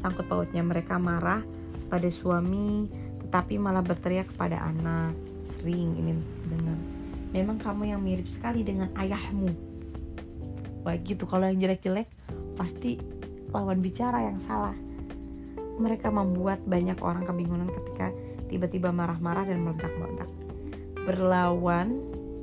sangkut 0.02 0.26
pautnya. 0.26 0.66
Mereka 0.66 0.98
marah 0.98 1.46
pada 1.88 2.10
suami, 2.10 2.90
tetapi 3.22 3.62
malah 3.62 3.86
berteriak 3.86 4.34
kepada 4.34 4.66
anak. 4.66 5.14
Sering 5.46 5.94
ini 5.94 6.18
dengar. 6.50 6.80
Memang 7.38 7.62
kamu 7.62 7.94
yang 7.94 8.02
mirip 8.02 8.26
sekali 8.26 8.66
dengan 8.66 8.90
ayahmu. 8.98 9.54
Wah 10.82 10.98
gitu, 11.02 11.30
kalau 11.30 11.46
yang 11.50 11.62
jelek-jelek 11.62 12.10
pasti 12.58 12.98
lawan 13.54 13.78
bicara 13.82 14.26
yang 14.26 14.42
salah. 14.42 14.74
Mereka 15.78 16.10
membuat 16.10 16.66
banyak 16.66 16.98
orang 17.06 17.30
kebingungan 17.30 17.70
ketika 17.70 18.10
tiba-tiba 18.50 18.90
marah-marah 18.90 19.46
dan 19.46 19.62
meledak-meledak. 19.62 20.30
Berlawan, 21.06 21.94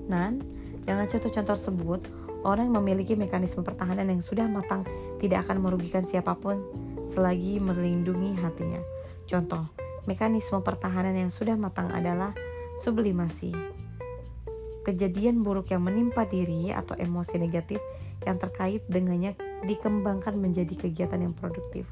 nan, 0.07 0.45
dengan 0.87 1.07
contoh-contoh 1.11 1.57
tersebut, 1.59 2.01
Orang 2.43 2.71
yang 2.71 2.83
memiliki 2.83 3.15
mekanisme 3.15 3.63
pertahanan 3.63 4.11
yang 4.11 4.19
sudah 4.19 4.51
matang 4.51 4.83
tidak 5.23 5.47
akan 5.47 5.63
merugikan 5.63 6.03
siapa 6.03 6.35
pun 6.35 6.59
selagi 7.15 7.63
melindungi 7.63 8.35
hatinya. 8.43 8.83
Contoh, 9.31 9.71
mekanisme 10.11 10.59
pertahanan 10.67 11.15
yang 11.15 11.31
sudah 11.31 11.55
matang 11.55 11.95
adalah 11.95 12.35
sublimasi. 12.83 13.55
Kejadian 14.83 15.47
buruk 15.47 15.71
yang 15.71 15.87
menimpa 15.87 16.27
diri 16.27 16.75
atau 16.75 16.99
emosi 16.99 17.39
negatif 17.39 17.79
yang 18.27 18.43
terkait 18.43 18.83
dengannya 18.91 19.39
dikembangkan 19.63 20.35
menjadi 20.35 20.75
kegiatan 20.75 21.23
yang 21.23 21.35
produktif. 21.39 21.87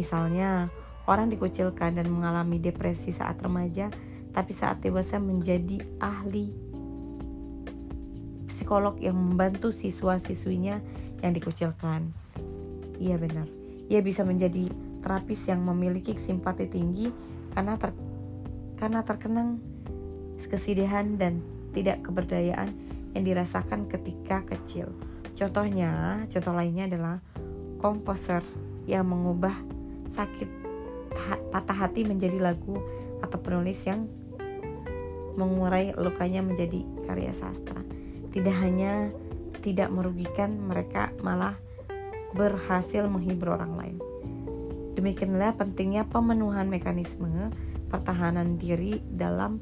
Misalnya, 0.00 0.72
orang 1.04 1.28
dikucilkan 1.28 2.00
dan 2.00 2.08
mengalami 2.08 2.56
depresi 2.56 3.12
saat 3.12 3.36
remaja, 3.44 3.92
tapi 4.32 4.56
saat 4.56 4.80
dewasa 4.80 5.20
menjadi 5.20 5.84
ahli 6.00 6.71
psikolog 8.62 8.94
yang 9.02 9.18
membantu 9.18 9.74
siswa-siswinya 9.74 10.78
yang 11.18 11.34
dikucilkan. 11.34 12.14
Iya 13.02 13.18
benar. 13.18 13.50
Ia 13.90 13.98
bisa 13.98 14.22
menjadi 14.22 14.70
terapis 15.02 15.50
yang 15.50 15.66
memiliki 15.66 16.14
simpati 16.14 16.70
tinggi 16.70 17.10
karena 17.58 17.74
ter, 17.74 17.90
karena 18.78 19.02
terkenang 19.02 19.58
kesedihan 20.46 21.18
dan 21.18 21.42
tidak 21.74 22.06
keberdayaan 22.06 22.70
yang 23.18 23.26
dirasakan 23.26 23.90
ketika 23.90 24.46
kecil. 24.46 24.94
Contohnya, 25.34 26.22
contoh 26.30 26.54
lainnya 26.54 26.86
adalah 26.86 27.18
komposer 27.82 28.46
yang 28.86 29.10
mengubah 29.10 29.58
sakit 30.06 30.46
patah 31.50 31.78
hati 31.82 32.06
menjadi 32.06 32.38
lagu 32.38 32.78
atau 33.26 33.42
penulis 33.42 33.82
yang 33.82 34.06
mengurai 35.34 35.90
lukanya 35.98 36.46
menjadi 36.46 36.86
karya 37.10 37.34
sastra 37.34 37.82
tidak 38.32 38.56
hanya 38.58 39.12
tidak 39.62 39.92
merugikan 39.92 40.56
mereka 40.58 41.12
malah 41.22 41.54
berhasil 42.32 43.04
menghibur 43.06 43.54
orang 43.54 43.76
lain. 43.76 43.96
Demikianlah 44.96 45.56
pentingnya 45.56 46.08
pemenuhan 46.08 46.68
mekanisme 46.68 47.52
pertahanan 47.92 48.56
diri 48.56 49.00
dalam 49.12 49.60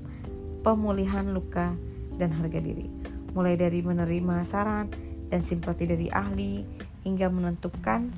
pemulihan 0.62 1.26
luka 1.34 1.74
dan 2.14 2.30
harga 2.30 2.62
diri. 2.62 2.86
Mulai 3.34 3.58
dari 3.58 3.82
menerima 3.82 4.46
saran 4.46 4.90
dan 5.30 5.42
simpati 5.42 5.86
dari 5.86 6.06
ahli 6.10 6.62
hingga 7.02 7.30
menentukan 7.30 8.10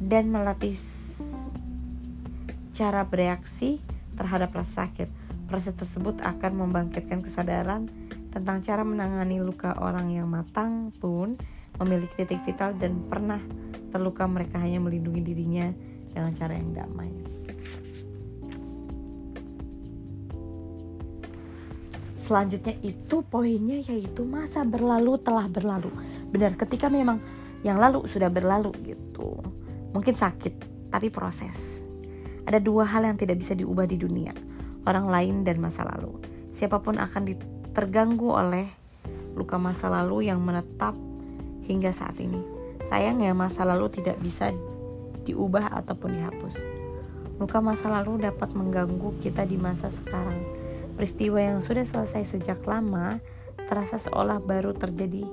dan 0.00 0.24
melatih 0.28 0.76
cara 2.76 3.08
bereaksi 3.08 3.80
terhadap 4.16 4.52
rasa 4.52 4.84
sakit. 4.84 5.08
Proses 5.46 5.72
tersebut 5.78 6.20
akan 6.20 6.52
membangkitkan 6.66 7.22
kesadaran 7.22 7.88
tentang 8.36 8.60
cara 8.60 8.84
menangani 8.84 9.40
luka 9.40 9.72
orang 9.80 10.12
yang 10.12 10.28
matang 10.28 10.92
pun 11.00 11.40
memiliki 11.80 12.20
titik 12.20 12.44
vital 12.44 12.76
dan 12.76 13.00
pernah 13.08 13.40
terluka 13.88 14.28
mereka 14.28 14.60
hanya 14.60 14.76
melindungi 14.76 15.24
dirinya 15.24 15.72
dengan 16.12 16.36
cara 16.36 16.52
yang 16.52 16.76
damai. 16.76 17.08
Selanjutnya 22.20 22.76
itu 22.84 23.24
poinnya 23.24 23.80
yaitu 23.88 24.20
masa 24.28 24.68
berlalu 24.68 25.16
telah 25.16 25.48
berlalu. 25.48 25.88
Benar, 26.28 26.60
ketika 26.60 26.92
memang 26.92 27.22
yang 27.64 27.80
lalu 27.80 28.04
sudah 28.04 28.28
berlalu 28.28 28.74
gitu. 28.84 29.40
Mungkin 29.96 30.12
sakit, 30.12 30.54
tapi 30.92 31.08
proses. 31.08 31.88
Ada 32.44 32.60
dua 32.60 32.84
hal 32.84 33.08
yang 33.08 33.16
tidak 33.16 33.40
bisa 33.40 33.56
diubah 33.56 33.88
di 33.88 33.96
dunia, 33.96 34.36
orang 34.84 35.08
lain 35.08 35.34
dan 35.40 35.56
masa 35.56 35.88
lalu. 35.88 36.20
Siapa 36.52 36.84
pun 36.84 37.00
akan 37.00 37.22
terganggu 37.76 38.32
oleh 38.32 38.72
luka 39.36 39.60
masa 39.60 39.92
lalu 39.92 40.32
yang 40.32 40.40
menetap 40.40 40.96
hingga 41.68 41.92
saat 41.92 42.16
ini 42.16 42.40
sayangnya 42.88 43.36
masa 43.36 43.68
lalu 43.68 43.92
tidak 43.92 44.16
bisa 44.24 44.56
diubah 45.28 45.76
ataupun 45.76 46.16
dihapus 46.16 46.56
luka 47.36 47.60
masa 47.60 47.92
lalu 47.92 48.24
dapat 48.24 48.56
mengganggu 48.56 49.20
kita 49.20 49.44
di 49.44 49.60
masa 49.60 49.92
sekarang 49.92 50.40
Peristiwa 50.96 51.36
yang 51.36 51.60
sudah 51.60 51.84
selesai 51.84 52.24
sejak 52.24 52.64
lama 52.64 53.20
terasa 53.68 54.00
seolah 54.00 54.40
baru 54.40 54.72
terjadi 54.72 55.28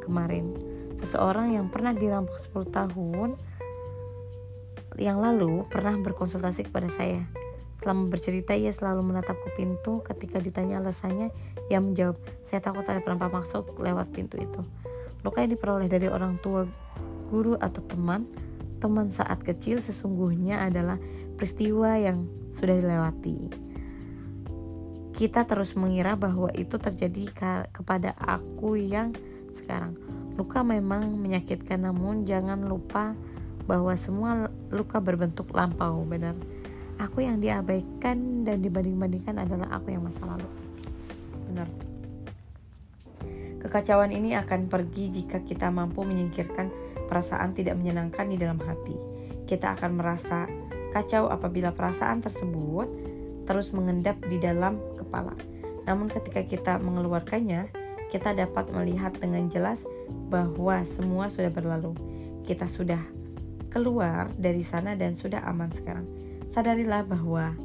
kemarin. 0.00 0.56
Seseorang 1.04 1.52
yang 1.52 1.68
pernah 1.68 1.92
dirampok 1.92 2.40
10 2.40 2.72
tahun 2.72 3.30
yang 4.96 5.20
lalu 5.20 5.68
pernah 5.68 5.92
berkonsultasi 6.00 6.72
kepada 6.72 6.88
saya. 6.88 7.28
Selama 7.82 8.06
bercerita, 8.08 8.54
ia 8.54 8.70
selalu 8.70 9.10
menatap 9.10 9.34
ke 9.34 9.58
pintu. 9.58 10.00
Ketika 10.06 10.38
ditanya 10.38 10.78
alasannya, 10.78 11.34
ia 11.66 11.82
menjawab, 11.82 12.14
saya 12.46 12.62
takut 12.62 12.86
ada 12.86 13.02
penampar 13.02 13.34
maksud 13.34 13.74
lewat 13.82 14.14
pintu 14.14 14.38
itu. 14.38 14.62
Luka 15.26 15.42
yang 15.42 15.50
diperoleh 15.50 15.90
dari 15.90 16.06
orang 16.06 16.38
tua, 16.38 16.62
guru, 17.26 17.58
atau 17.58 17.82
teman, 17.82 18.26
teman 18.78 19.10
saat 19.10 19.42
kecil 19.42 19.82
sesungguhnya 19.82 20.62
adalah 20.62 20.98
peristiwa 21.34 21.98
yang 21.98 22.26
sudah 22.54 22.78
dilewati 22.78 23.70
kita 25.12 25.44
terus 25.44 25.76
mengira 25.76 26.16
bahwa 26.16 26.48
itu 26.56 26.80
terjadi 26.80 27.30
kepada 27.70 28.16
aku 28.16 28.74
yang 28.80 29.12
sekarang. 29.52 29.94
Luka 30.34 30.64
memang 30.64 31.20
menyakitkan, 31.20 31.84
namun 31.84 32.24
jangan 32.24 32.64
lupa 32.64 33.12
bahwa 33.68 33.92
semua 33.94 34.48
luka 34.72 34.98
berbentuk 34.98 35.52
lampau, 35.52 36.02
benar. 36.08 36.34
Aku 37.02 37.18
yang 37.18 37.42
diabaikan 37.42 38.46
dan 38.46 38.62
dibanding-bandingkan 38.62 39.34
adalah 39.42 39.74
aku 39.74 39.90
yang 39.90 40.06
masa 40.06 40.22
lalu. 40.22 40.46
Benar. 41.50 41.66
Kekacauan 43.58 44.14
ini 44.14 44.38
akan 44.38 44.70
pergi 44.70 45.10
jika 45.10 45.42
kita 45.42 45.66
mampu 45.74 46.06
menyingkirkan 46.06 46.70
perasaan 47.10 47.58
tidak 47.58 47.74
menyenangkan 47.74 48.30
di 48.30 48.38
dalam 48.38 48.62
hati. 48.62 48.94
Kita 49.50 49.74
akan 49.74 49.98
merasa 49.98 50.46
kacau 50.94 51.26
apabila 51.26 51.74
perasaan 51.74 52.22
tersebut 52.22 52.86
terus 53.50 53.74
mengendap 53.74 54.22
di 54.22 54.38
dalam 54.38 54.78
kepala. 54.94 55.34
Namun 55.82 56.06
ketika 56.06 56.46
kita 56.46 56.78
mengeluarkannya, 56.78 57.66
kita 58.14 58.30
dapat 58.30 58.70
melihat 58.70 59.10
dengan 59.18 59.50
jelas 59.50 59.82
bahwa 60.30 60.78
semua 60.86 61.26
sudah 61.34 61.50
berlalu. 61.50 61.98
Kita 62.46 62.70
sudah 62.70 63.02
keluar 63.74 64.30
dari 64.38 64.62
sana 64.62 64.94
dan 64.94 65.18
sudah 65.18 65.42
aman 65.50 65.74
sekarang. 65.74 66.06
Sadarilah 66.52 67.02
bahwa 67.08 67.56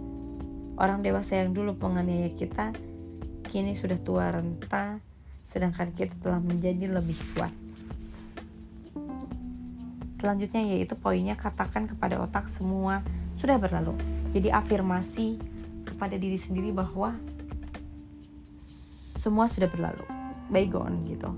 orang 0.80 1.04
dewasa 1.04 1.44
yang 1.44 1.52
dulu 1.52 1.76
penganiaya 1.76 2.32
kita 2.32 2.72
kini 3.52 3.76
sudah 3.76 4.00
tua 4.00 4.32
renta, 4.32 5.04
sedangkan 5.52 5.92
kita 5.92 6.16
telah 6.24 6.40
menjadi 6.40 6.88
lebih 6.88 7.20
kuat. 7.36 7.52
Selanjutnya 10.18 10.64
yaitu 10.64 10.96
poinnya 10.96 11.36
katakan 11.36 11.86
kepada 11.86 12.18
otak 12.18 12.48
semua 12.50 13.04
sudah 13.38 13.60
berlalu. 13.60 13.94
Jadi 14.32 14.50
afirmasi 14.50 15.38
kepada 15.84 16.16
diri 16.16 16.40
sendiri 16.40 16.72
bahwa 16.72 17.14
semua 19.20 19.52
sudah 19.52 19.68
berlalu 19.68 20.08
bygone 20.48 21.04
gitu 21.04 21.30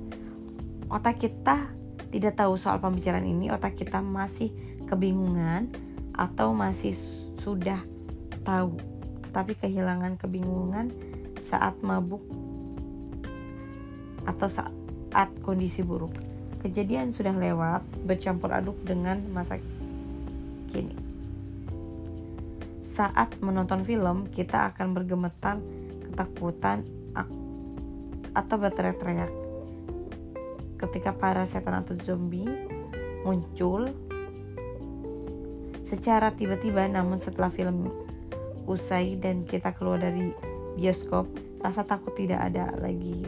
otak 0.90 1.22
kita 1.22 1.70
tidak 2.10 2.38
tahu 2.38 2.58
soal 2.58 2.82
pembicaraan 2.82 3.26
ini 3.26 3.54
otak 3.54 3.78
kita 3.78 4.02
masih 4.02 4.50
kebingungan 4.90 5.70
atau 6.14 6.52
masih 6.52 6.98
sudah 7.42 7.80
tahu 8.44 8.76
tetapi 9.30 9.54
kehilangan 9.60 10.18
kebingungan 10.18 10.90
saat 11.46 11.78
mabuk 11.82 12.22
atau 14.26 14.48
saat 14.50 15.30
kondisi 15.42 15.82
buruk 15.82 16.14
kejadian 16.62 17.16
sudah 17.16 17.34
lewat 17.34 17.82
bercampur 18.06 18.52
aduk 18.52 18.78
dengan 18.84 19.22
masa 19.32 19.58
kini 20.70 21.10
saat 23.00 23.32
menonton 23.40 23.80
film, 23.88 24.28
kita 24.28 24.76
akan 24.76 24.92
bergemetar 24.92 25.56
ketakutan 26.04 26.84
atau 28.36 28.56
berteriak-teriak. 28.60 29.32
Ketika 30.76 31.16
para 31.16 31.48
setan 31.48 31.80
atau 31.80 31.96
zombie 32.04 32.44
muncul 33.24 33.88
secara 35.90 36.32
tiba-tiba, 36.38 36.86
namun 36.86 37.18
setelah 37.18 37.50
film 37.50 37.90
usai 38.70 39.18
dan 39.18 39.50
kita 39.50 39.74
keluar 39.74 39.98
dari 39.98 40.30
bioskop, 40.78 41.26
rasa 41.66 41.82
takut 41.82 42.14
tidak 42.14 42.40
ada 42.54 42.70
lagi 42.78 43.26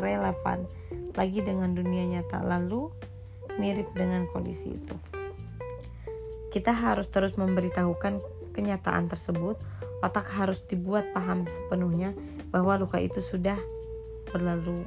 relevan 0.00 0.64
lagi 1.12 1.40
dengan 1.44 1.76
dunia 1.76 2.08
nyata. 2.08 2.40
Lalu 2.40 2.88
mirip 3.60 3.92
dengan 3.92 4.24
kondisi 4.32 4.72
itu. 4.72 4.96
Kita 6.48 6.72
harus 6.72 7.08
terus 7.12 7.36
memberitahukan 7.36 8.20
kenyataan 8.56 9.08
tersebut, 9.12 9.60
otak 10.00 10.28
harus 10.32 10.64
dibuat 10.64 11.12
paham 11.12 11.44
sepenuhnya 11.48 12.16
bahwa 12.48 12.80
luka 12.80 13.00
itu 13.00 13.20
sudah 13.20 13.56
berlalu. 14.32 14.84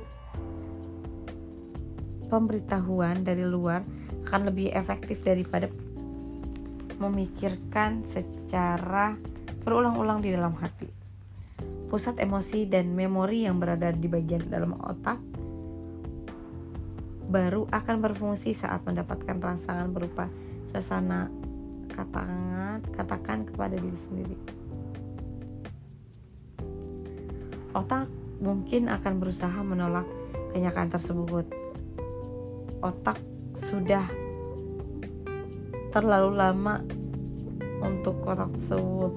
Pemberitahuan 2.26 3.22
dari 3.22 3.46
luar 3.46 3.86
akan 4.26 4.50
lebih 4.50 4.74
efektif 4.74 5.22
daripada 5.22 5.70
memikirkan 6.98 8.06
secara 8.08 9.18
berulang-ulang 9.66 10.22
di 10.22 10.32
dalam 10.32 10.56
hati. 10.58 10.88
Pusat 11.92 12.24
emosi 12.24 12.66
dan 12.68 12.92
memori 12.92 13.46
yang 13.46 13.62
berada 13.62 13.94
di 13.94 14.10
bagian 14.10 14.48
dalam 14.50 14.76
otak 14.82 15.18
baru 17.26 17.66
akan 17.74 17.96
berfungsi 18.06 18.54
saat 18.54 18.86
mendapatkan 18.86 19.42
rangsangan 19.42 19.90
berupa 19.90 20.30
suasana 20.70 21.28
katakan 21.90 22.84
katakan 22.94 23.48
kepada 23.48 23.76
diri 23.80 23.98
sendiri 23.98 24.38
otak 27.74 28.08
mungkin 28.40 28.92
akan 28.92 29.14
berusaha 29.18 29.60
menolak 29.64 30.06
kenyataan 30.54 30.92
tersebut 30.92 31.46
otak 32.84 33.18
sudah 33.58 34.06
terlalu 35.96 36.36
lama 36.36 36.84
untuk 37.80 38.20
otak 38.28 38.52
tersebut 38.60 39.16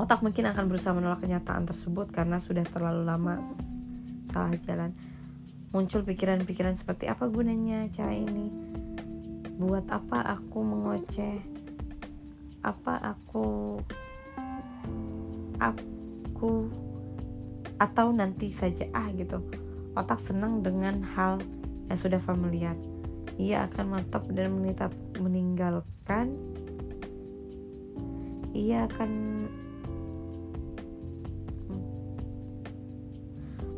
Otak 0.00 0.24
mungkin 0.24 0.48
akan 0.48 0.64
berusaha 0.64 0.96
menolak 0.96 1.20
kenyataan 1.20 1.68
tersebut 1.68 2.08
karena 2.08 2.40
sudah 2.40 2.64
terlalu 2.64 3.04
lama 3.04 3.36
salah 4.32 4.56
jalan. 4.64 4.96
Muncul 5.76 6.08
pikiran-pikiran 6.08 6.80
seperti 6.80 7.04
apa 7.04 7.28
gunanya 7.28 7.84
cara 7.92 8.16
ini? 8.16 8.48
Buat 9.60 9.92
apa 9.92 10.40
aku 10.40 10.58
mengoceh? 10.64 11.36
Apa 12.64 12.96
aku 13.12 13.76
aku 15.60 16.72
atau 17.76 18.08
nanti 18.08 18.48
saja 18.56 18.88
ah 18.96 19.12
gitu. 19.12 19.44
Otak 19.92 20.16
senang 20.16 20.64
dengan 20.64 21.04
hal 21.12 21.44
yang 21.92 22.00
sudah 22.00 22.24
familiar. 22.24 22.72
Ia 23.36 23.68
akan 23.68 23.84
menetap 24.00 24.24
dan 24.32 24.48
menitap 24.56 24.92
meninggalkan 25.20 26.40
ia 28.56 28.88
akan 28.88 29.44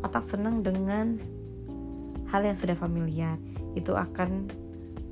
otak 0.06 0.24
senang 0.30 0.64
dengan 0.64 1.20
hal 2.32 2.42
yang 2.46 2.56
sudah 2.56 2.78
familiar 2.78 3.36
itu 3.76 3.92
akan 3.92 4.48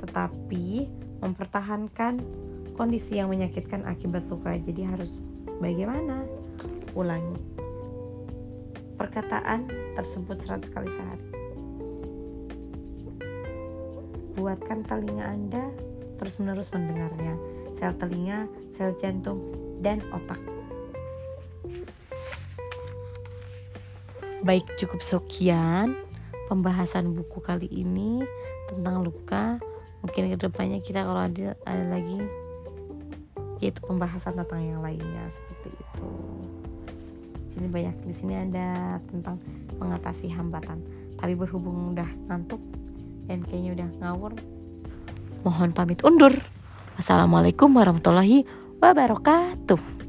tetapi 0.00 0.88
mempertahankan 1.20 2.20
kondisi 2.74 3.20
yang 3.20 3.28
menyakitkan 3.28 3.84
akibat 3.84 4.24
luka. 4.32 4.56
Jadi 4.56 4.82
harus 4.88 5.10
bagaimana? 5.60 6.24
Ulangi. 6.96 7.36
Perkataan 8.96 9.68
tersebut 9.96 10.40
100 10.40 10.72
kali 10.72 10.88
sehari. 10.88 11.28
Buatkan 14.40 14.88
telinga 14.88 15.26
anda 15.28 15.64
terus 16.16 16.40
menerus 16.40 16.72
mendengarnya. 16.72 17.36
Sel 17.76 17.92
telinga 17.96 18.48
sel 18.76 18.96
jantung 19.00 19.40
dan 19.84 20.00
otak. 20.12 20.40
Baik 24.40 24.64
cukup 24.80 25.04
sekian 25.04 26.00
pembahasan 26.48 27.12
buku 27.12 27.44
kali 27.44 27.68
ini 27.68 28.24
tentang 28.72 29.04
luka 29.04 29.60
mungkin 30.00 30.32
ke 30.32 30.36
depannya 30.36 30.78
kita 30.80 31.04
kalau 31.04 31.22
ada 31.28 31.56
ada 31.68 31.84
lagi 31.92 32.20
yaitu 33.60 33.80
pembahasan 33.84 34.40
tentang 34.40 34.64
yang 34.64 34.80
lainnya 34.80 35.28
seperti 35.28 35.68
itu. 35.76 36.10
Sini 37.52 37.68
banyak 37.68 37.96
di 38.08 38.14
sini 38.16 38.34
ada 38.40 38.96
tentang 39.12 39.36
mengatasi 39.76 40.32
hambatan. 40.32 40.80
Tapi 41.20 41.36
berhubung 41.36 41.92
udah 41.92 42.08
ngantuk 42.32 42.62
dan 43.28 43.44
kayaknya 43.44 43.76
udah 43.76 43.88
ngawur 44.00 44.32
mohon 45.44 45.70
pamit 45.76 46.00
undur. 46.00 46.32
Wassalamualaikum 46.96 47.72
warahmatullahi 47.72 48.44
wabarakatuh 48.80 49.99